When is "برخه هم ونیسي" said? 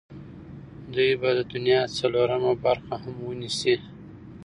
2.65-3.75